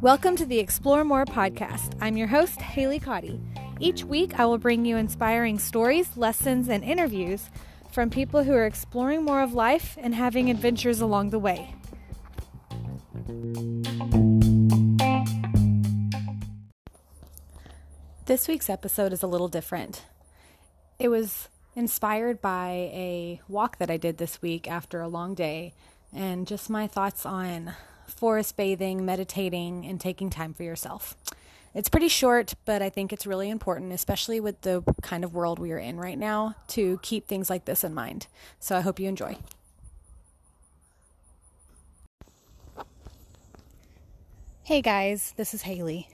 [0.00, 1.96] Welcome to the Explore More podcast.
[2.00, 3.40] I'm your host, Haley Cotty.
[3.80, 7.50] Each week, I will bring you inspiring stories, lessons, and interviews
[7.90, 11.74] from people who are exploring more of life and having adventures along the way.
[18.26, 20.04] This week's episode is a little different.
[21.00, 25.74] It was inspired by a walk that I did this week after a long day
[26.12, 27.74] and just my thoughts on
[28.08, 31.14] forest bathing, meditating, and taking time for yourself.
[31.74, 35.58] It's pretty short, but I think it's really important, especially with the kind of world
[35.58, 38.26] we are in right now, to keep things like this in mind.
[38.58, 39.36] So I hope you enjoy.
[44.62, 46.08] Hey guys, this is Haley.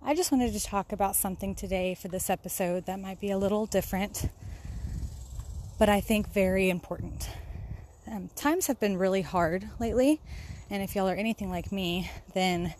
[0.00, 3.36] I just wanted to talk about something today for this episode that might be a
[3.36, 4.30] little different,
[5.76, 7.28] but I think very important.
[8.06, 10.20] Um, times have been really hard lately,
[10.70, 12.74] and if y'all are anything like me, then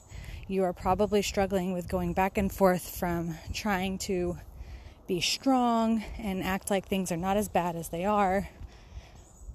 [0.47, 4.38] you are probably struggling with going back and forth from trying to
[5.08, 8.48] be strong and act like things are not as bad as they are,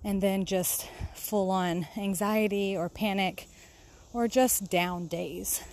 [0.04, 3.48] and then just full on anxiety or panic
[4.12, 5.64] or just down days.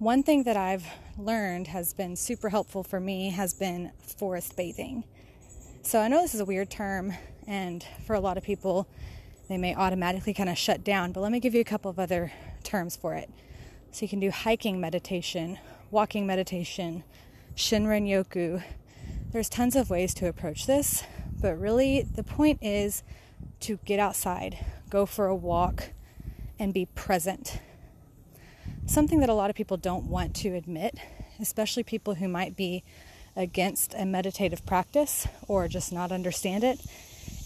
[0.00, 0.84] One thing that I've
[1.16, 5.04] learned has been super helpful for me has been forest bathing.
[5.82, 7.14] So I know this is a weird term,
[7.46, 8.88] and for a lot of people,
[9.48, 11.12] they may automatically kind of shut down.
[11.12, 12.32] But let me give you a couple of other
[12.64, 13.30] terms for it.
[13.92, 15.58] So you can do hiking meditation,
[15.92, 17.04] walking meditation,
[17.54, 18.64] Shinrin Yoku.
[19.30, 21.04] There's tons of ways to approach this,
[21.40, 23.04] but really the point is
[23.60, 24.58] to get outside,
[24.90, 25.90] go for a walk,
[26.58, 27.60] and be present.
[28.86, 30.98] Something that a lot of people don't want to admit,
[31.40, 32.84] especially people who might be
[33.34, 36.78] against a meditative practice or just not understand it,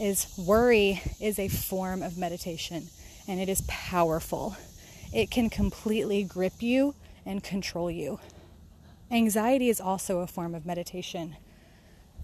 [0.01, 2.89] is worry is a form of meditation
[3.29, 4.57] and it is powerful.
[5.13, 6.95] It can completely grip you
[7.25, 8.19] and control you.
[9.11, 11.37] Anxiety is also a form of meditation.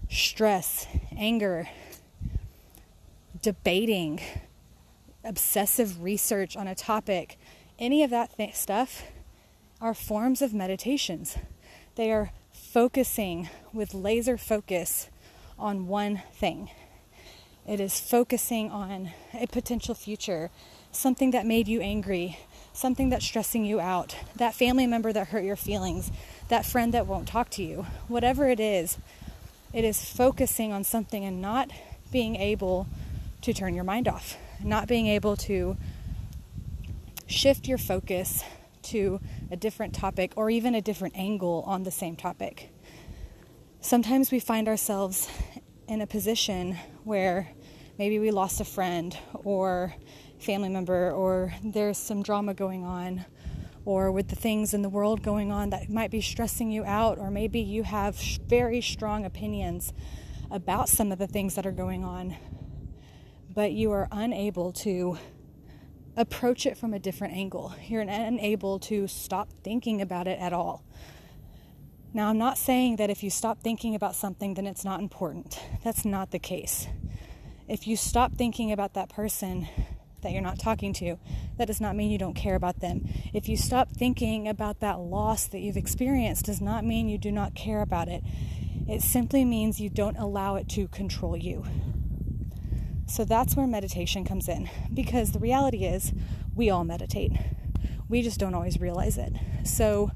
[0.09, 0.87] Stress,
[1.17, 1.69] anger,
[3.41, 4.19] debating,
[5.23, 7.39] obsessive research on a topic,
[7.79, 9.03] any of that th- stuff
[9.81, 11.37] are forms of meditations.
[11.95, 15.09] They are focusing with laser focus
[15.57, 16.69] on one thing.
[17.67, 20.51] It is focusing on a potential future,
[20.91, 22.37] something that made you angry,
[22.73, 26.11] something that's stressing you out, that family member that hurt your feelings,
[26.49, 27.85] that friend that won't talk to you.
[28.07, 28.97] Whatever it is,
[29.73, 31.71] it is focusing on something and not
[32.11, 32.87] being able
[33.41, 35.75] to turn your mind off, not being able to
[37.27, 38.43] shift your focus
[38.83, 39.19] to
[39.51, 42.69] a different topic or even a different angle on the same topic.
[43.81, 45.29] Sometimes we find ourselves
[45.87, 47.49] in a position where
[47.97, 49.93] maybe we lost a friend or
[50.39, 53.25] family member or there's some drama going on
[53.85, 57.17] or with the things in the world going on that might be stressing you out
[57.17, 58.15] or maybe you have
[58.47, 59.93] very strong opinions
[60.51, 62.35] about some of the things that are going on
[63.53, 65.17] but you are unable to
[66.17, 70.83] approach it from a different angle you're unable to stop thinking about it at all
[72.15, 75.59] now, I'm not saying that if you stop thinking about something, then it's not important.
[75.83, 76.87] That's not the case.
[77.67, 79.67] If you stop thinking about that person
[80.21, 81.17] that you're not talking to,
[81.57, 83.05] that does not mean you don't care about them.
[83.33, 87.33] If you stop thinking about that loss that you've experienced, does not mean you do
[87.33, 88.23] not care about it.
[88.87, 91.65] It simply means you don't allow it to control you.
[93.07, 96.11] So that's where meditation comes in because the reality is
[96.55, 97.31] we all meditate.
[98.09, 99.33] We just don't always realize it.
[99.63, 100.11] So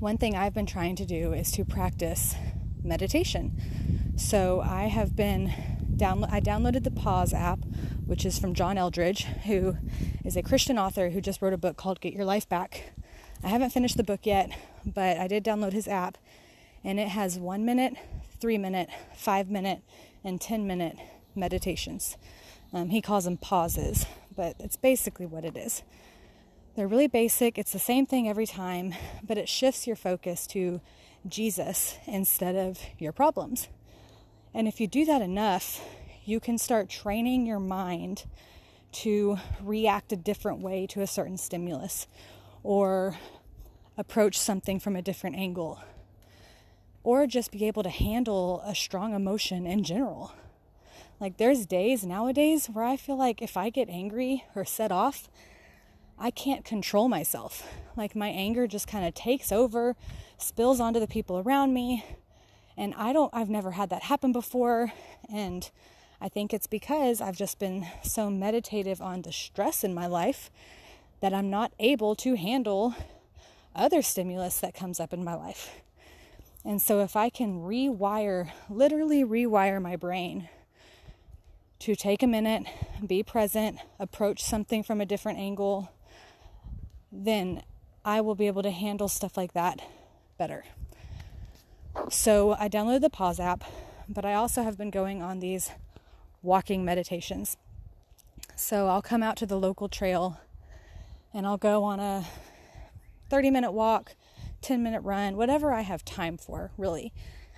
[0.00, 2.34] one thing I've been trying to do is to practice
[2.82, 4.12] meditation.
[4.16, 5.52] So I have been
[5.96, 7.60] down I downloaded the Pause app,
[8.06, 9.76] which is from John Eldredge, who
[10.24, 12.92] is a Christian author who just wrote a book called Get Your Life Back.
[13.44, 14.50] I haven't finished the book yet,
[14.84, 16.18] but I did download his app
[16.84, 17.94] and it has 1 minute,
[18.40, 19.82] 3 minute, 5 minute
[20.24, 20.96] and 10 minute
[21.34, 22.16] meditations.
[22.72, 25.82] Um, he calls them pauses, but it's basically what it is.
[26.74, 27.58] They're really basic.
[27.58, 30.80] It's the same thing every time, but it shifts your focus to
[31.26, 33.68] Jesus instead of your problems.
[34.54, 35.82] And if you do that enough,
[36.24, 38.24] you can start training your mind
[38.92, 42.06] to react a different way to a certain stimulus
[42.62, 43.16] or
[43.96, 45.80] approach something from a different angle
[47.04, 50.32] or just be able to handle a strong emotion in general.
[51.22, 55.28] Like, there's days nowadays where I feel like if I get angry or set off,
[56.18, 57.64] I can't control myself.
[57.96, 59.94] Like my anger just kind of takes over,
[60.36, 62.04] spills onto the people around me,
[62.76, 64.92] And I don't, I've never had that happen before.
[65.32, 65.70] And
[66.20, 70.50] I think it's because I've just been so meditative on the stress in my life
[71.20, 72.96] that I'm not able to handle
[73.76, 75.70] other stimulus that comes up in my life.
[76.64, 80.48] And so, if I can rewire, literally rewire my brain
[81.82, 82.62] to take a minute,
[83.04, 85.90] be present, approach something from a different angle,
[87.10, 87.60] then
[88.04, 89.80] I will be able to handle stuff like that
[90.38, 90.62] better.
[92.08, 93.64] So, I downloaded the Pause app,
[94.08, 95.72] but I also have been going on these
[96.40, 97.56] walking meditations.
[98.54, 100.38] So, I'll come out to the local trail
[101.34, 102.24] and I'll go on a
[103.28, 104.14] 30 minute walk,
[104.60, 107.12] 10 minute run, whatever I have time for, really.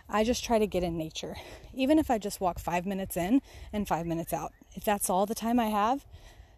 [0.08, 1.36] I just try to get in nature.
[1.72, 3.40] Even if I just walk five minutes in
[3.72, 4.52] and five minutes out.
[4.74, 6.04] If that's all the time I have,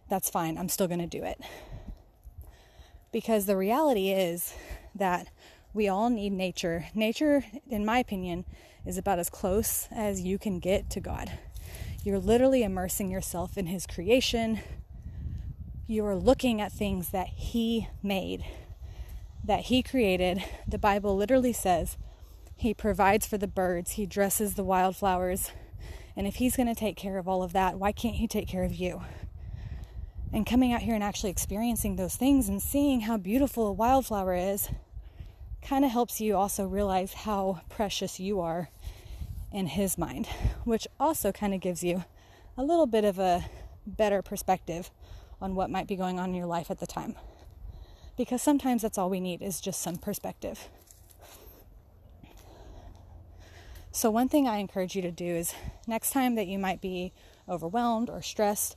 [0.08, 0.58] that's fine.
[0.58, 1.40] I'm still going to do it.
[3.12, 4.54] Because the reality is
[4.94, 5.28] that
[5.72, 6.87] we all need nature.
[6.94, 8.44] Nature, in my opinion,
[8.84, 11.38] is about as close as you can get to God.
[12.02, 14.60] You're literally immersing yourself in His creation.
[15.87, 18.44] You are looking at things that He made
[19.46, 21.96] that He created, the Bible literally says
[22.56, 25.53] He provides for the birds, He dresses the wildflowers.
[26.17, 28.49] And if He's going to take care of all of that, why can't He take
[28.49, 29.03] care of you?
[30.32, 34.35] And coming out here and actually experiencing those things and seeing how beautiful a wildflower
[34.35, 34.69] is
[35.62, 38.70] kind of helps you also realize how precious you are
[39.53, 40.26] in His mind,
[40.64, 42.05] which also kind of gives you
[42.56, 43.44] a little bit of a
[43.87, 44.91] better perspective
[45.41, 47.14] on what might be going on in your life at the time
[48.17, 50.69] because sometimes that's all we need is just some perspective.
[53.96, 55.54] So, one thing I encourage you to do is
[55.87, 57.14] next time that you might be
[57.48, 58.76] overwhelmed or stressed,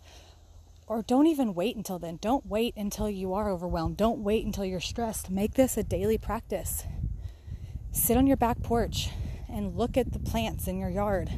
[0.88, 2.20] or don't even wait until then.
[2.22, 3.98] Don't wait until you are overwhelmed.
[3.98, 5.30] Don't wait until you're stressed.
[5.30, 6.86] Make this a daily practice.
[7.92, 9.10] Sit on your back porch
[9.50, 11.30] and look at the plants in your yard.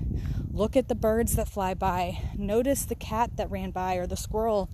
[0.51, 2.19] Look at the birds that fly by.
[2.37, 4.69] Notice the cat that ran by or the squirrel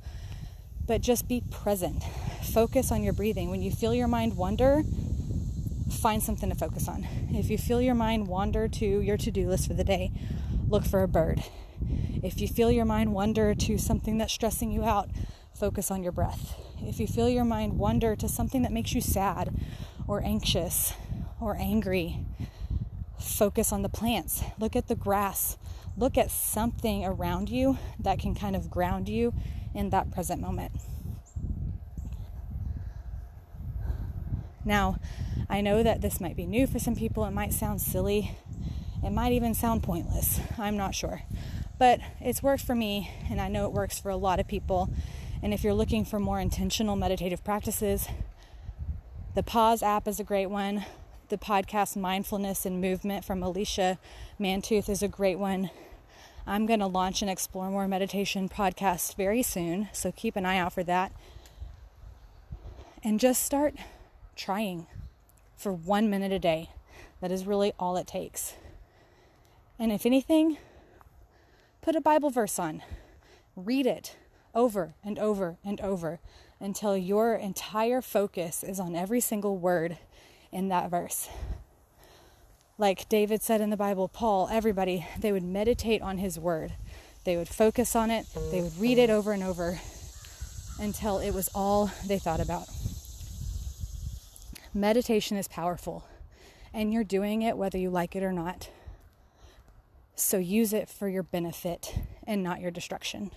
[0.86, 2.04] but just be present.
[2.42, 3.50] Focus on your breathing.
[3.52, 4.84] When you feel your mind wander,
[5.90, 7.08] find something to focus on.
[7.32, 10.12] If you feel your mind wander to your to do list for the day,
[10.68, 11.44] look for a bird.
[12.24, 15.10] If you feel your mind wander to something that's stressing you out,
[15.54, 16.56] focus on your breath.
[16.82, 19.54] If you feel your mind wander to something that makes you sad
[20.08, 20.94] or anxious
[21.40, 22.26] or angry,
[23.20, 24.44] focus on the plants.
[24.60, 25.58] Look at the grass.
[25.96, 29.34] Look at something around you that can kind of ground you
[29.74, 30.74] in that present moment.
[34.64, 34.98] Now,
[35.50, 38.36] I know that this might be new for some people, it might sound silly,
[39.04, 40.40] it might even sound pointless.
[40.58, 41.22] I'm not sure.
[41.80, 44.90] But it's worked for me, and I know it works for a lot of people.
[45.42, 48.08] And if you're looking for more intentional meditative practices,
[49.36, 50.86] the Pause app is a great one.
[51.30, 54.00] The podcast Mindfulness in Movement from Alycia
[54.40, 55.70] Mantooth is a great one.
[56.48, 60.58] I'm going to launch an Explore More Meditation podcast very soon, so keep an eye
[60.58, 61.12] out for that.
[63.04, 63.76] And just start
[64.36, 64.88] trying
[65.58, 66.70] for one minute a day.
[67.20, 68.54] That is really all it takes.
[69.80, 70.58] And if anything,
[71.82, 72.84] put a Bible verse on,
[73.56, 74.16] read it
[74.56, 76.20] over and over and over
[76.60, 79.98] until your entire focus is on every single word
[80.52, 81.28] in that verse
[82.78, 86.74] like David said in the Bible, Paul, everybody, they would meditate on his word.
[87.24, 89.80] They would focus on it, they would read it over and over
[90.80, 92.70] until it was all they thought about.
[94.74, 96.06] Meditation is powerful,
[96.74, 98.70] and you're doing it whether you like it or not.
[100.16, 101.96] So use it for your benefit
[102.26, 103.32] and not your destruction.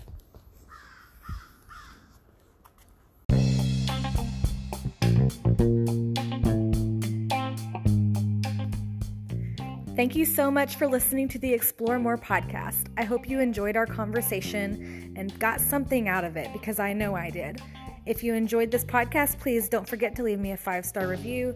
[10.00, 12.86] Thank you so much for listening to the Explore More podcast.
[12.96, 17.14] I hope you enjoyed our conversation and got something out of it because I know
[17.14, 17.60] I did.
[18.06, 21.54] If you enjoyed this podcast, please don't forget to leave me a five star review.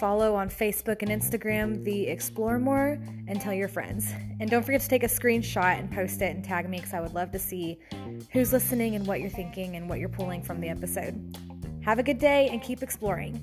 [0.00, 4.10] Follow on Facebook and Instagram, the Explore More, and tell your friends.
[4.40, 7.00] And don't forget to take a screenshot and post it and tag me because I
[7.00, 7.78] would love to see
[8.32, 11.36] who's listening and what you're thinking and what you're pulling from the episode.
[11.84, 13.40] Have a good day and keep exploring.